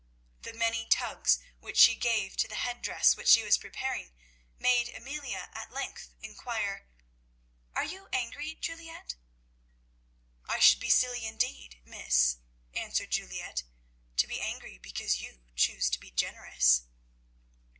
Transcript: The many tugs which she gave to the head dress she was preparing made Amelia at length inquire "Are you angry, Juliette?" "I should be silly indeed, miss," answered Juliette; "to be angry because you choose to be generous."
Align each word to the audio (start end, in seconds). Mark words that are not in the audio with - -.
The 0.41 0.53
many 0.53 0.87
tugs 0.87 1.37
which 1.59 1.77
she 1.77 1.93
gave 1.93 2.35
to 2.37 2.47
the 2.47 2.55
head 2.55 2.81
dress 2.81 3.15
she 3.29 3.43
was 3.43 3.59
preparing 3.59 4.13
made 4.57 4.89
Amelia 4.89 5.51
at 5.53 5.71
length 5.71 6.15
inquire 6.23 6.87
"Are 7.75 7.83
you 7.83 8.09
angry, 8.11 8.55
Juliette?" 8.55 9.13
"I 10.47 10.57
should 10.57 10.79
be 10.79 10.89
silly 10.89 11.27
indeed, 11.27 11.81
miss," 11.85 12.37
answered 12.73 13.11
Juliette; 13.11 13.61
"to 14.17 14.25
be 14.25 14.41
angry 14.41 14.79
because 14.79 15.21
you 15.21 15.43
choose 15.55 15.87
to 15.91 15.99
be 15.99 16.09
generous." 16.09 16.81